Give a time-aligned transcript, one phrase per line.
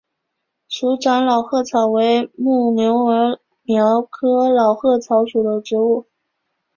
[0.67, 6.07] 鼠掌老鹳草为牻牛儿苗科老鹳草属的植物。